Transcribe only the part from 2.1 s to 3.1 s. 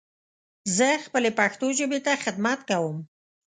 خدمت کوم.